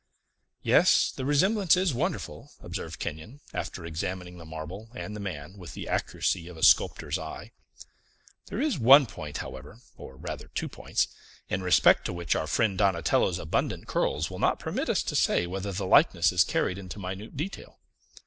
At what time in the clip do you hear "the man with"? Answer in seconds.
5.15-5.75